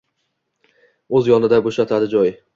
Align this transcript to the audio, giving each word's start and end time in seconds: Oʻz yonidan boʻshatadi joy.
Oʻz 1.21 1.31
yonidan 1.33 1.63
boʻshatadi 1.69 2.13
joy. 2.17 2.35